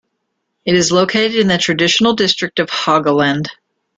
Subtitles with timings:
[0.65, 3.49] It is located in the traditional district of Haugaland.